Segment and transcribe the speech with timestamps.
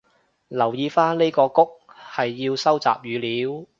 [0.49, 1.73] 留意返呢個谷
[2.11, 3.67] 係要收集語料